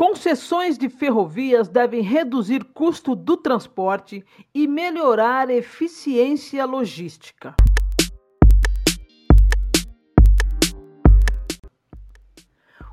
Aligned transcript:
Concessões 0.00 0.78
de 0.78 0.88
ferrovias 0.88 1.68
devem 1.68 2.00
reduzir 2.00 2.64
custo 2.72 3.14
do 3.14 3.36
transporte 3.36 4.24
e 4.54 4.66
melhorar 4.66 5.50
eficiência 5.50 6.64
logística. 6.64 7.54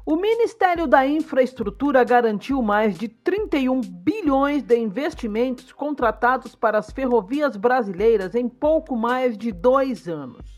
O 0.06 0.18
Ministério 0.18 0.86
da 0.86 1.08
Infraestrutura 1.08 2.04
garantiu 2.04 2.62
mais 2.62 2.98
de 2.98 3.08
31 3.08 3.80
bilhões 3.80 4.62
de 4.62 4.78
investimentos 4.78 5.72
contratados 5.72 6.56
para 6.56 6.78
as 6.78 6.92
ferrovias 6.92 7.56
brasileiras 7.56 8.36
em 8.36 8.50
pouco 8.50 8.98
mais 8.98 9.38
de 9.38 9.54
dois 9.54 10.10
anos. 10.10 10.57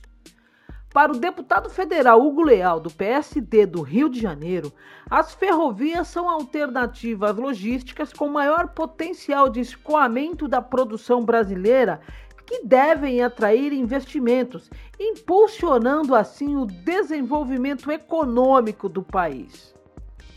Para 0.92 1.12
o 1.12 1.20
deputado 1.20 1.70
federal 1.70 2.20
Hugo 2.20 2.42
Leal, 2.42 2.80
do 2.80 2.90
PSD 2.90 3.68
do 3.68 3.84
Rio 3.84 4.10
de 4.10 4.20
Janeiro, 4.20 4.74
as 5.08 5.36
ferrovias 5.36 6.08
são 6.08 6.28
alternativas 6.28 7.36
logísticas 7.38 8.12
com 8.12 8.28
maior 8.28 8.70
potencial 8.70 9.50
de 9.50 9.60
escoamento 9.60 10.48
da 10.48 10.64
produção 10.64 11.24
brasileira 11.24 12.02
que 12.44 12.66
devem 12.66 13.22
atrair 13.22 13.72
investimentos, 13.72 14.68
impulsionando 15.00 16.16
assim 16.16 16.58
o 16.58 16.66
desenvolvimento 16.66 17.92
econômico 17.92 18.90
do 18.90 19.04
país. 19.04 19.76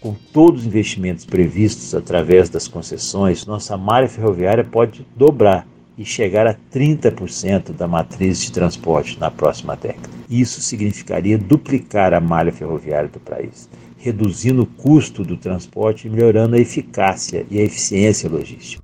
Com 0.02 0.14
todos 0.34 0.60
os 0.60 0.66
investimentos 0.66 1.24
previstos 1.24 1.94
através 1.94 2.50
das 2.50 2.68
concessões, 2.68 3.46
nossa 3.46 3.78
malha 3.78 4.08
ferroviária 4.08 4.64
pode 4.64 5.06
dobrar 5.16 5.66
e 5.96 6.04
chegar 6.04 6.46
a 6.46 6.54
30% 6.54 7.72
da 7.72 7.88
matriz 7.88 8.42
de 8.42 8.52
transporte 8.52 9.18
na 9.18 9.30
próxima 9.30 9.74
década. 9.76 10.21
Isso 10.32 10.62
significaria 10.62 11.36
duplicar 11.36 12.14
a 12.14 12.20
malha 12.20 12.50
ferroviária 12.50 13.06
do 13.06 13.20
país, 13.20 13.68
reduzindo 13.98 14.62
o 14.62 14.66
custo 14.66 15.22
do 15.22 15.36
transporte 15.36 16.08
e 16.08 16.10
melhorando 16.10 16.56
a 16.56 16.58
eficácia 16.58 17.46
e 17.50 17.60
a 17.60 17.62
eficiência 17.62 18.30
logística. 18.30 18.82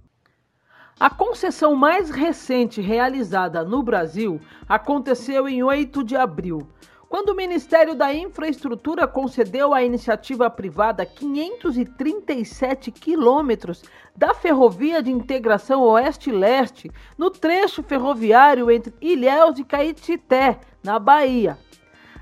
A 1.00 1.08
concessão 1.08 1.74
mais 1.74 2.10
recente 2.10 2.82
realizada 2.82 3.64
no 3.64 3.82
Brasil 3.82 4.38
aconteceu 4.68 5.48
em 5.48 5.62
8 5.62 6.04
de 6.04 6.16
abril, 6.16 6.68
quando 7.08 7.30
o 7.30 7.34
Ministério 7.34 7.94
da 7.94 8.12
Infraestrutura 8.12 9.08
concedeu 9.08 9.72
à 9.72 9.82
iniciativa 9.82 10.50
privada 10.50 11.06
537 11.06 12.90
quilômetros 12.90 13.82
da 14.14 14.34
ferrovia 14.34 15.02
de 15.02 15.10
integração 15.10 15.82
Oeste-Leste 15.82 16.90
no 17.16 17.30
trecho 17.30 17.82
ferroviário 17.82 18.70
entre 18.70 18.92
Ilhéus 19.00 19.58
e 19.58 19.64
Caetité, 19.64 20.60
na 20.84 20.98
Bahia. 20.98 21.58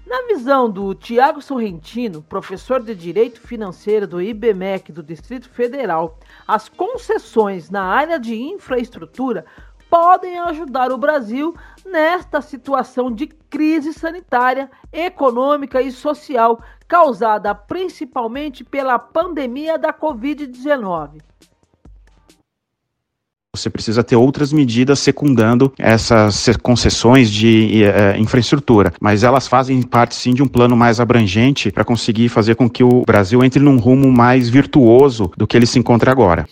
Na 0.07 0.23
visão 0.29 0.71
do 0.71 0.95
Tiago 0.95 1.43
Sorrentino, 1.43 2.23
professor 2.23 2.81
de 2.81 2.95
Direito 2.95 3.41
Financeiro 3.41 4.07
do 4.07 4.23
IBMEC 4.23 4.93
do 4.93 5.03
Distrito 5.03 5.49
Federal, 5.51 6.21
as 6.47 6.69
concessões 6.69 7.71
na 7.71 7.83
área 7.83 8.17
de 8.17 8.37
infraestrutura 8.41 9.45
podem 9.91 10.39
ajudar 10.41 10.91
o 10.91 10.99
Brasil 10.99 11.55
nesta 11.85 12.41
situação 12.41 13.11
de 13.11 13.27
crise 13.27 13.93
sanitária, 13.93 14.71
econômica 14.93 15.81
e 15.81 15.91
social 15.91 16.61
causada 16.89 17.55
principalmente 17.55 18.63
pela 18.65 18.99
pandemia 18.99 19.79
da 19.79 19.93
Covid-19 19.93 21.21
você 23.57 23.71
precisa 23.71 24.05
ter 24.05 24.17
outras 24.17 24.53
medidas 24.53 24.99
secundando 24.99 25.73
essas 25.79 26.47
concessões 26.63 27.31
de 27.31 27.83
uh, 27.85 28.21
infraestrutura, 28.21 28.93
mas 29.01 29.25
elas 29.25 29.49
fazem 29.49 29.83
parte 29.83 30.15
sim 30.15 30.35
de 30.35 30.43
um 30.43 30.47
plano 30.47 30.77
mais 30.77 31.01
abrangente 31.01 31.73
para 31.73 31.85
conseguir 31.85 32.29
fazer 32.29 32.55
com 32.55 32.69
que 32.69 32.85
o 32.85 33.03
Brasil 33.07 33.43
entre 33.43 33.61
num 33.61 33.79
rumo 33.79 34.13
mais 34.13 34.49
virtuoso 34.49 35.33
do 35.37 35.47
que 35.47 35.57
ele 35.57 35.67
se 35.67 35.79
encontra 35.79 36.13
agora. 36.13 36.47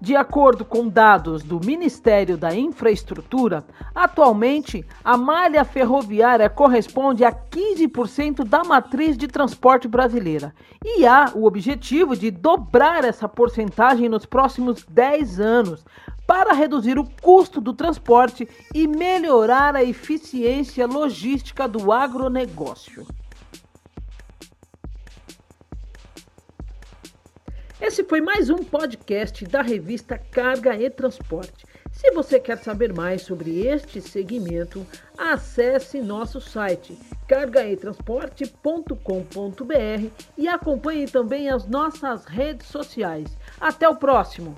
De 0.00 0.16
acordo 0.16 0.64
com 0.64 0.88
dados 0.88 1.42
do 1.42 1.60
Ministério 1.64 2.36
da 2.36 2.54
Infraestrutura, 2.54 3.64
atualmente 3.94 4.84
a 5.04 5.16
malha 5.16 5.64
ferroviária 5.64 6.50
corresponde 6.50 7.24
a 7.24 7.32
15% 7.32 8.44
da 8.44 8.64
matriz 8.64 9.16
de 9.16 9.28
transporte 9.28 9.86
brasileira 9.86 10.54
e 10.84 11.06
há 11.06 11.30
o 11.34 11.46
objetivo 11.46 12.16
de 12.16 12.30
dobrar 12.30 13.04
essa 13.04 13.28
porcentagem 13.28 14.08
nos 14.08 14.26
próximos 14.26 14.84
10 14.84 15.40
anos 15.40 15.84
para 16.26 16.52
reduzir 16.52 16.98
o 16.98 17.08
custo 17.22 17.60
do 17.60 17.72
transporte 17.72 18.48
e 18.74 18.88
melhorar 18.88 19.76
a 19.76 19.84
eficiência 19.84 20.86
logística 20.86 21.68
do 21.68 21.92
agronegócio. 21.92 23.06
Esse 27.86 28.02
foi 28.02 28.22
mais 28.22 28.48
um 28.48 28.64
podcast 28.64 29.44
da 29.44 29.60
revista 29.60 30.16
Carga 30.16 30.74
e 30.74 30.88
Transporte. 30.88 31.66
Se 31.92 32.10
você 32.12 32.40
quer 32.40 32.56
saber 32.56 32.94
mais 32.94 33.20
sobre 33.20 33.66
este 33.66 34.00
segmento, 34.00 34.86
acesse 35.18 36.00
nosso 36.00 36.40
site 36.40 36.98
cargaetransporte.com.br 37.28 40.08
e 40.38 40.48
acompanhe 40.48 41.06
também 41.06 41.50
as 41.50 41.66
nossas 41.66 42.24
redes 42.24 42.68
sociais. 42.68 43.36
Até 43.60 43.86
o 43.86 43.96
próximo! 43.96 44.56